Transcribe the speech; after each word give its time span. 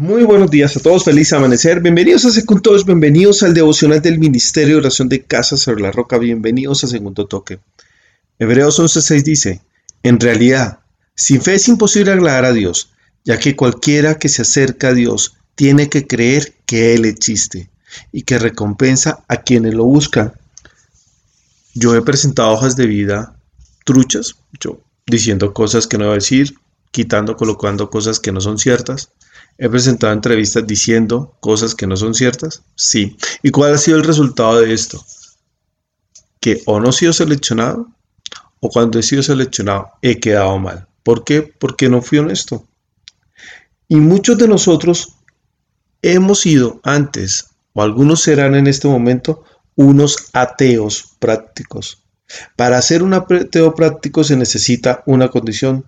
Muy 0.00 0.22
buenos 0.22 0.48
días 0.48 0.76
a 0.76 0.80
todos, 0.80 1.02
feliz 1.02 1.32
amanecer. 1.32 1.80
Bienvenidos 1.80 2.24
a 2.24 2.30
Secundos, 2.30 2.84
bienvenidos 2.84 3.42
al 3.42 3.52
devocional 3.52 4.00
del 4.00 4.20
Ministerio 4.20 4.74
de 4.74 4.82
Oración 4.82 5.08
de 5.08 5.24
Casa 5.24 5.56
sobre 5.56 5.82
la 5.82 5.90
Roca, 5.90 6.18
bienvenidos 6.18 6.84
a 6.84 6.86
Segundo 6.86 7.26
Toque. 7.26 7.58
Hebreos 8.38 8.78
11:6 8.78 9.24
dice, 9.24 9.60
en 10.04 10.20
realidad, 10.20 10.78
sin 11.16 11.42
fe 11.42 11.54
es 11.54 11.66
imposible 11.66 12.12
agradar 12.12 12.44
a 12.44 12.52
Dios, 12.52 12.92
ya 13.24 13.40
que 13.40 13.56
cualquiera 13.56 14.20
que 14.20 14.28
se 14.28 14.42
acerca 14.42 14.90
a 14.90 14.94
Dios 14.94 15.34
tiene 15.56 15.88
que 15.88 16.06
creer 16.06 16.54
que 16.64 16.94
Él 16.94 17.04
existe 17.04 17.68
y 18.12 18.22
que 18.22 18.38
recompensa 18.38 19.24
a 19.26 19.38
quienes 19.38 19.74
lo 19.74 19.82
buscan. 19.82 20.32
Yo 21.74 21.96
he 21.96 22.02
presentado 22.02 22.52
hojas 22.52 22.76
de 22.76 22.86
vida 22.86 23.34
truchas, 23.84 24.36
yo 24.60 24.80
diciendo 25.08 25.52
cosas 25.52 25.88
que 25.88 25.98
no 25.98 26.04
voy 26.04 26.12
a 26.12 26.22
decir, 26.22 26.54
quitando, 26.92 27.36
colocando 27.36 27.90
cosas 27.90 28.20
que 28.20 28.30
no 28.30 28.40
son 28.40 28.58
ciertas 28.58 29.10
¿He 29.58 29.68
presentado 29.68 30.12
entrevistas 30.12 30.64
diciendo 30.64 31.36
cosas 31.40 31.74
que 31.74 31.88
no 31.88 31.96
son 31.96 32.14
ciertas? 32.14 32.62
Sí. 32.76 33.16
¿Y 33.42 33.50
cuál 33.50 33.74
ha 33.74 33.78
sido 33.78 33.96
el 33.96 34.04
resultado 34.04 34.60
de 34.60 34.72
esto? 34.72 35.04
Que 36.38 36.62
o 36.66 36.78
no 36.78 36.90
he 36.90 36.92
sido 36.92 37.12
seleccionado 37.12 37.88
o 38.60 38.68
cuando 38.68 39.00
he 39.00 39.02
sido 39.02 39.22
seleccionado 39.22 39.90
he 40.00 40.20
quedado 40.20 40.56
mal. 40.58 40.86
¿Por 41.02 41.24
qué? 41.24 41.42
Porque 41.42 41.88
no 41.88 42.02
fui 42.02 42.18
honesto. 42.18 42.68
Y 43.88 43.96
muchos 43.96 44.38
de 44.38 44.46
nosotros 44.46 45.14
hemos 46.02 46.40
sido 46.40 46.80
antes, 46.84 47.46
o 47.72 47.82
algunos 47.82 48.20
serán 48.20 48.54
en 48.54 48.68
este 48.68 48.86
momento, 48.86 49.42
unos 49.74 50.28
ateos 50.34 51.16
prácticos. 51.18 52.04
Para 52.54 52.80
ser 52.82 53.02
un 53.02 53.14
ateo 53.14 53.74
práctico 53.74 54.22
se 54.22 54.36
necesita 54.36 55.02
una 55.06 55.28
condición 55.28 55.86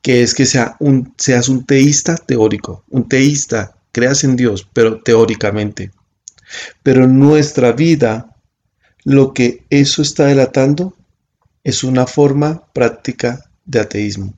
que 0.00 0.22
es 0.22 0.34
que 0.34 0.46
sea 0.46 0.76
un, 0.80 1.14
seas 1.16 1.48
un 1.48 1.64
teísta 1.64 2.16
teórico, 2.16 2.84
un 2.90 3.08
teísta, 3.08 3.76
creas 3.92 4.24
en 4.24 4.36
Dios, 4.36 4.68
pero 4.72 5.00
teóricamente. 5.00 5.90
Pero 6.82 7.04
en 7.04 7.18
nuestra 7.18 7.72
vida, 7.72 8.36
lo 9.04 9.32
que 9.32 9.64
eso 9.70 10.02
está 10.02 10.26
delatando 10.26 10.94
es 11.64 11.84
una 11.84 12.06
forma 12.06 12.66
práctica 12.72 13.50
de 13.64 13.80
ateísmo. 13.80 14.34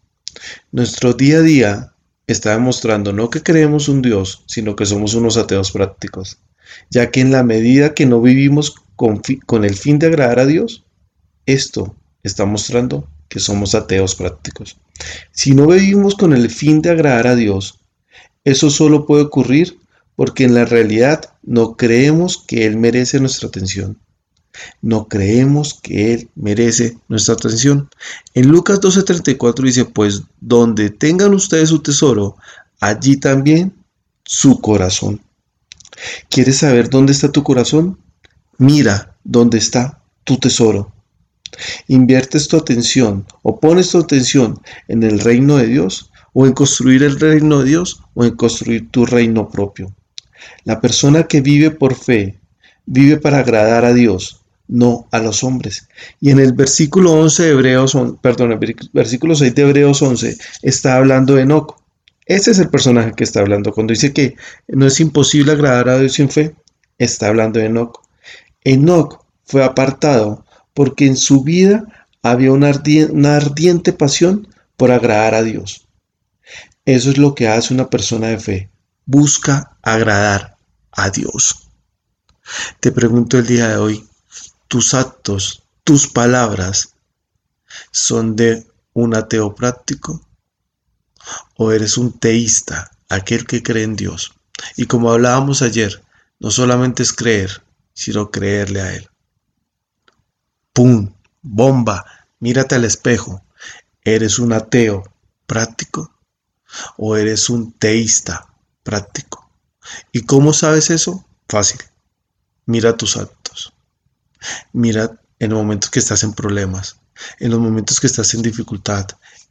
Nuestro 0.73 1.13
día 1.13 1.39
a 1.39 1.43
día 1.43 1.93
está 2.27 2.53
demostrando 2.53 3.13
no 3.13 3.31
que 3.31 3.43
creemos 3.43 3.89
un 3.89 4.03
Dios, 4.03 4.43
sino 4.47 4.77
que 4.77 4.87
somos 4.87 5.15
unos 5.15 5.37
ateos 5.37 5.73
prácticos, 5.73 6.39
ya 6.91 7.11
que 7.11 7.21
en 7.21 7.33
la 7.33 7.43
medida 7.43 7.95
que 7.95 8.07
no 8.07 8.21
vivimos 8.21 8.75
con, 8.97 9.21
con 9.47 9.65
el 9.65 9.75
fin 9.75 9.99
de 9.99 10.07
agradar 10.07 10.41
a 10.41 10.47
Dios, 10.47 10.85
esto 11.47 11.95
está 12.23 12.47
mostrando 12.47 13.09
que 13.35 13.41
somos 13.41 13.75
ateos 13.75 14.15
prácticos. 14.15 14.77
Si 15.33 15.57
no 15.57 15.67
vivimos 15.67 16.15
con 16.15 16.33
el 16.35 16.51
fin 16.51 16.81
de 16.81 16.91
agradar 16.91 17.27
a 17.27 17.35
Dios, 17.35 17.81
eso 18.45 18.71
solo 18.71 19.07
puede 19.07 19.25
ocurrir 19.25 19.77
porque 20.15 20.45
en 20.45 20.55
la 20.55 20.65
realidad 20.65 21.33
no 21.43 21.77
creemos 21.77 22.39
que 22.39 22.65
Él 22.65 22.77
merece 22.77 23.19
nuestra 23.19 23.49
atención. 23.49 23.99
No 24.83 25.09
creemos 25.09 25.75
que 25.83 26.15
Él 26.15 26.29
merece 26.37 26.97
nuestra 27.09 27.35
atención. 27.35 27.91
En 28.35 28.47
Lucas 28.47 28.81
12:34 28.81 29.65
dice, 29.65 29.85
pues 29.85 30.23
donde 30.41 30.91
tengan 30.91 31.35
ustedes 31.35 31.71
su 31.71 31.81
tesoro, 31.81 32.37
allí 32.79 33.17
también 33.17 33.75
su 34.25 34.61
corazón. 34.61 35.21
¿Quieres 36.29 36.59
saber 36.59 36.89
dónde 36.89 37.11
está 37.11 37.33
tu 37.33 37.43
corazón? 37.43 37.99
Mira 38.59 39.17
dónde 39.25 39.59
está 39.59 40.05
tu 40.23 40.39
tesoro. 40.39 40.93
¿Inviertes 41.89 42.49
tu 42.49 42.57
atención 42.57 43.27
o 43.43 43.61
pones 43.61 43.91
tu 43.91 43.99
atención 43.99 44.61
en 44.89 45.03
el 45.03 45.21
reino 45.21 45.57
de 45.57 45.67
Dios 45.67 46.11
o 46.33 46.47
en 46.47 46.53
construir 46.53 47.03
el 47.03 47.19
reino 47.19 47.61
de 47.61 47.67
Dios 47.67 48.01
o 48.15 48.25
en 48.25 48.37
construir 48.37 48.91
tu 48.91 49.07
reino 49.07 49.49
propio? 49.49 49.95
La 50.65 50.81
persona 50.81 51.25
que 51.25 51.41
vive 51.41 51.71
por 51.71 51.95
fe 51.95 52.39
vive 52.87 53.17
para 53.17 53.39
agradar 53.39 53.85
a 53.85 53.95
Dios, 53.95 54.41
no 54.69 55.07
a 55.11 55.19
los 55.19 55.45
hombres. 55.45 55.89
Y 56.21 56.31
en 56.31 56.41
el 56.41 56.53
versículo 56.53 57.13
11 57.13 57.43
de 57.43 57.51
Hebreos, 57.51 57.97
perdón, 58.21 58.53
el 58.53 58.77
versículo 58.93 59.35
6 59.35 59.55
de 59.55 59.63
Hebreos 59.63 60.03
11 60.03 60.37
está 60.63 60.97
hablando 60.97 61.35
de 61.35 61.43
Enoch. 61.43 61.77
Ese 62.27 62.53
es 62.53 62.59
el 62.59 62.71
personaje 62.71 63.13
que 63.15 63.25
está 63.25 63.41
hablando. 63.41 63.73
Cuando 63.73 63.93
dice 63.93 64.13
que 64.13 64.37
no 64.69 64.87
es 64.87 64.99
imposible 65.01 65.53
agradar 65.53 65.89
a 65.91 65.99
Dios 65.99 66.15
sin 66.15 66.31
fe, 66.31 66.55
está 66.99 67.29
hablando 67.29 67.59
de 67.59 67.67
Enoch. 67.67 68.01
Enoch 68.65 69.25
fue 69.45 69.63
apartado 69.63 70.45
porque 70.75 71.07
en 71.07 71.17
su 71.17 71.43
vida 71.43 71.85
había 72.23 72.53
una, 72.53 72.69
ardiente 73.37 73.93
pasión 73.93 74.49
por 74.77 74.91
agradar 74.91 75.35
a 75.35 75.43
Dios. 75.43 75.87
Eso 76.85 77.11
es 77.11 77.19
lo 77.19 77.35
que 77.35 77.49
hace 77.49 77.73
una 77.73 77.89
persona 77.89 78.29
de 78.29 78.39
fe. 78.39 78.71
Busca 79.07 79.77
agradar 79.83 80.57
a 80.93 81.11
Dios. 81.11 81.69
Te 82.81 82.93
pregunto 82.93 83.39
el 83.39 83.47
día 83.47 83.69
de 83.69 83.77
hoy, 83.77 84.09
¿tus 84.69 84.95
actos, 84.95 85.63
tus 85.85 86.09
palabras 86.09 86.95
son 87.91 88.37
de 88.37 88.67
un 88.93 89.15
ateo 89.15 89.55
práctico? 89.55 90.21
¿O 91.57 91.73
eres 91.73 91.97
un 91.97 92.19
teísta, 92.19 92.91
aquel 93.09 93.47
que 93.47 93.63
cree 93.63 93.85
en 93.85 93.97
Dios? 93.97 94.35
Y 94.77 94.87
como 94.87 95.11
hablábamos 95.11 95.63
ayer, 95.63 96.03
no 96.39 96.51
solamente 96.51 97.03
es 97.03 97.13
creer, 97.13 97.63
sino 97.95 98.31
creerle 98.31 98.81
a 98.81 98.95
Él. 98.95 99.09
¡Pum! 100.75 101.15
¡Bomba! 101.41 102.05
Mírate 102.41 102.75
al 102.75 102.85
espejo. 102.85 103.43
¿Eres 104.03 104.39
un 104.41 104.53
ateo 104.53 105.05
práctico 105.47 106.13
o 106.99 107.17
eres 107.17 107.49
un 107.49 107.73
teísta 107.73 108.47
práctico? 108.83 109.51
¿Y 110.13 110.23
cómo 110.23 110.53
sabes 110.53 110.91
eso? 110.91 111.25
Fácil. 111.49 111.81
Mira 112.67 112.97
tus 112.97 113.17
actos. 113.17 113.73
Mira 114.73 115.21
en 115.39 115.51
los 115.51 115.59
momentos 115.59 115.91
que 115.91 116.01
estás 116.01 116.25
en 116.25 116.33
problemas, 116.33 116.97
en 117.39 117.53
los 117.53 117.61
momentos 117.61 118.01
que 118.01 118.09
estás 118.09 118.35
en 118.35 118.43
dificultad, 118.43 119.07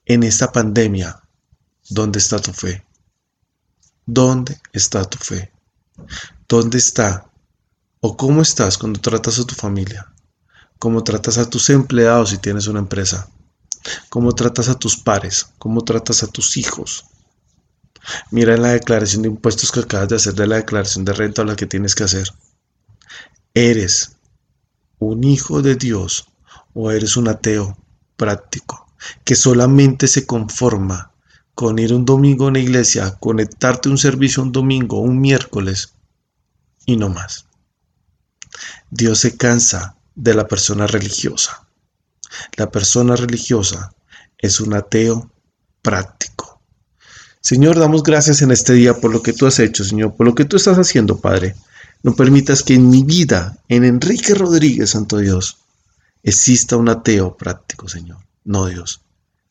en 0.06 0.24
esta 0.24 0.52
pandemia, 0.52 1.22
¿dónde 1.90 2.20
está 2.20 2.40
tu 2.40 2.52
fe? 2.52 2.86
¿Dónde 4.06 4.60
está 4.74 5.06
tu 5.06 5.18
fe? 5.18 5.54
¿Dónde 6.50 6.78
está? 6.78 7.30
¿O 8.02 8.18
cómo 8.18 8.42
estás 8.42 8.78
cuando 8.78 9.00
tratas 9.00 9.40
a 9.40 9.46
tu 9.46 9.56
familia? 9.56 10.13
Cómo 10.84 11.02
tratas 11.02 11.38
a 11.38 11.50
tus 11.50 11.70
empleados 11.70 12.32
si 12.32 12.40
tienes 12.40 12.68
una 12.68 12.80
empresa, 12.80 13.30
cómo 14.10 14.36
tratas 14.36 14.68
a 14.68 14.78
tus 14.78 14.98
pares, 14.98 15.48
cómo 15.58 15.86
tratas 15.86 16.24
a 16.24 16.28
tus 16.28 16.58
hijos. 16.58 17.06
Mira 18.32 18.54
en 18.54 18.64
la 18.64 18.74
declaración 18.74 19.22
de 19.22 19.30
impuestos 19.30 19.72
que 19.72 19.80
acabas 19.80 20.10
de 20.10 20.18
hacer 20.18 20.34
de 20.34 20.46
la 20.46 20.58
declaración 20.58 21.06
de 21.06 21.14
renta 21.14 21.42
o 21.42 21.46
la 21.46 21.56
que 21.56 21.68
tienes 21.68 21.96
que 21.96 22.04
hacer. 22.04 22.28
¿Eres 23.54 24.18
un 25.00 25.24
hijo 25.24 25.62
de 25.62 25.78
Dios 25.78 26.28
o 26.74 26.92
eres 26.92 27.16
un 27.16 27.30
ateo 27.30 27.78
práctico 28.18 28.86
que 29.24 29.38
solamente 29.38 30.10
se 30.10 30.26
conforma 30.26 31.14
con 31.56 31.80
ir 31.80 31.94
un 31.94 32.04
domingo 32.04 32.44
a 32.44 32.50
una 32.50 32.60
iglesia, 32.60 33.16
conectarte 33.22 33.88
un 33.88 33.98
servicio 33.98 34.44
un 34.44 34.52
domingo, 34.52 35.00
un 35.00 35.22
miércoles 35.22 35.94
y 36.86 36.98
no 36.98 37.08
más? 37.08 37.46
Dios 38.92 39.20
se 39.20 39.38
cansa 39.38 39.96
de 40.16 40.34
la 40.34 40.48
persona 40.48 40.88
religiosa. 40.88 41.68
La 42.58 42.72
persona 42.72 43.16
religiosa 43.16 43.94
es 44.38 44.60
un 44.60 44.74
ateo 44.74 45.32
práctico. 45.82 46.62
Señor, 47.42 47.78
damos 47.78 48.04
gracias 48.04 48.42
en 48.42 48.52
este 48.52 48.74
día 48.74 49.00
por 49.00 49.12
lo 49.12 49.22
que 49.22 49.34
tú 49.34 49.46
has 49.46 49.60
hecho, 49.60 49.84
Señor, 49.84 50.16
por 50.16 50.26
lo 50.26 50.34
que 50.34 50.46
tú 50.46 50.58
estás 50.58 50.78
haciendo, 50.78 51.20
Padre. 51.20 51.56
No 52.02 52.16
permitas 52.16 52.64
que 52.64 52.74
en 52.74 52.90
mi 52.90 53.04
vida, 53.04 53.58
en 53.68 53.84
Enrique 53.84 54.34
Rodríguez, 54.34 54.92
Santo 54.92 55.18
Dios, 55.18 55.58
exista 56.24 56.78
un 56.78 56.90
ateo 56.90 57.36
práctico, 57.36 57.88
Señor. 57.88 58.20
No, 58.44 58.68
Dios. 58.68 59.02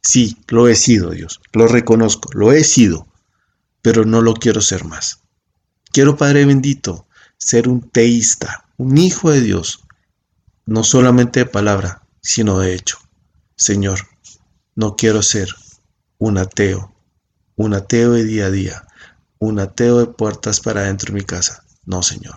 Sí, 0.03 0.39
lo 0.49 0.69
he 0.69 0.75
sido, 0.75 1.11
Dios. 1.11 1.41
Lo 1.53 1.67
reconozco, 1.67 2.31
lo 2.33 2.53
he 2.53 2.65
sido, 2.65 3.07
pero 3.83 4.05
no 4.05 4.21
lo 4.21 4.35
quiero 4.35 4.61
ser 4.61 4.85
más. 4.85 5.21
Quiero, 5.93 6.17
Padre 6.17 6.45
bendito, 6.45 7.07
ser 7.37 7.69
un 7.69 7.91
teísta, 7.91 8.67
un 8.77 8.99
hijo 8.99 9.31
de 9.31 9.43
Dios, 9.43 9.85
no 10.67 10.85
solamente 10.85 11.41
de 11.41 11.47
palabra, 11.47 12.03
sino 12.21 12.59
de 12.59 12.75
hecho. 12.75 12.99
Señor, 13.57 14.01
no 14.75 14.97
quiero 14.97 15.23
ser 15.23 15.49
un 16.19 16.39
ateo, 16.39 16.95
un 17.57 17.75
ateo 17.75 18.13
de 18.13 18.25
día 18.25 18.47
a 18.47 18.51
día, 18.51 18.87
un 19.39 19.59
ateo 19.59 19.99
de 19.99 20.07
puertas 20.07 20.61
para 20.61 20.83
adentro 20.83 21.13
de 21.13 21.21
mi 21.21 21.25
casa. 21.25 21.65
No, 21.85 22.03
Señor. 22.03 22.37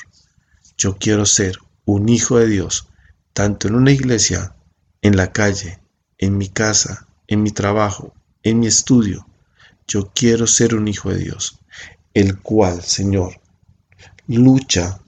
Yo 0.78 0.98
quiero 0.98 1.26
ser 1.26 1.58
un 1.86 2.10
hijo 2.10 2.40
de 2.40 2.48
Dios, 2.48 2.88
tanto 3.34 3.68
en 3.68 3.76
una 3.76 3.92
iglesia, 3.92 4.56
en 5.02 5.16
la 5.16 5.32
calle, 5.32 5.80
en 6.18 6.38
mi 6.38 6.50
casa, 6.50 7.08
en 7.28 7.44
mi 7.44 7.52
trabajo, 7.52 8.14
en 8.44 8.60
mi 8.60 8.68
estudio. 8.68 9.28
Yo 9.88 10.12
quiero 10.16 10.48
ser 10.48 10.74
un 10.74 10.88
hijo 10.88 11.12
de 11.12 11.20
Dios, 11.20 11.60
el 12.16 12.40
cual, 12.40 12.82
Señor, 12.82 13.40
lucha 14.28 15.00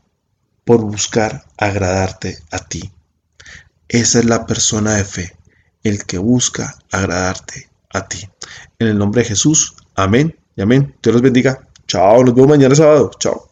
por 0.64 0.82
buscar 0.82 1.46
agradarte 1.58 2.38
a 2.52 2.60
ti. 2.60 2.92
Esa 3.90 4.20
es 4.20 4.26
la 4.26 4.46
persona 4.46 4.96
de 4.96 5.06
fe, 5.06 5.36
el 5.84 6.06
que 6.06 6.18
busca 6.18 6.78
agradarte 6.92 7.70
a 7.90 8.08
ti. 8.08 8.28
En 8.80 8.88
el 8.88 8.98
nombre 8.98 9.22
de 9.22 9.30
Jesús, 9.30 9.76
amén 9.96 10.36
y 10.56 10.62
amén. 10.62 10.96
Dios 11.02 11.14
los 11.14 11.22
bendiga. 11.22 11.68
Chao, 11.88 12.24
nos 12.24 12.36
vemos 12.36 12.50
mañana 12.50 12.76
sábado. 12.76 13.12
Chao. 13.20 13.47